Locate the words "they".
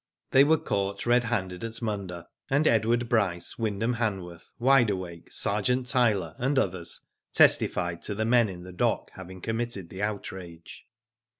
0.31-0.43